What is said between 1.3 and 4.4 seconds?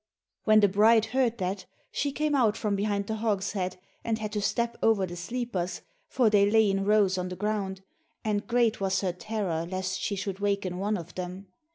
that, she came out from behind the hogshead, and had